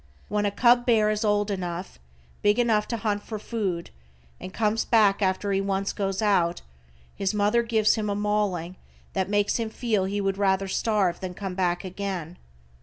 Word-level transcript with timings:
When 0.29 0.47
a 0.47 0.51
cub 0.51 0.87
bear 0.87 1.11
is 1.11 1.23
old 1.23 1.51
enough, 1.51 1.99
big 2.41 2.57
enough 2.57 2.87
to 2.87 2.97
hunt 2.97 3.21
for 3.21 3.37
food, 3.37 3.91
and 4.39 4.51
comes 4.51 4.83
back 4.83 5.21
after 5.21 5.51
he 5.51 5.61
once 5.61 5.93
goes 5.93 6.23
out, 6.23 6.63
his 7.15 7.35
mother 7.35 7.61
gives 7.61 7.93
him 7.93 8.09
a 8.09 8.15
mauling 8.15 8.77
that 9.13 9.29
makes 9.29 9.57
him 9.57 9.69
feel 9.69 10.05
he 10.05 10.19
would 10.19 10.39
rather 10.39 10.67
starve 10.67 11.19
than 11.19 11.35
come 11.35 11.53
back 11.53 11.83
again. 11.83 12.37